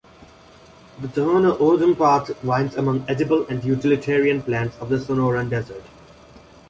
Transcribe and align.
The 0.99 1.07
Tohono 1.09 1.59
O'odham 1.61 1.95
Path 1.95 2.43
winds 2.43 2.75
among 2.75 3.05
edible 3.07 3.45
and 3.49 3.63
utilitarian 3.63 4.41
plants 4.41 4.75
of 4.81 4.89
the 4.89 4.97
Sonoran 4.97 5.47
Desert. 5.51 5.83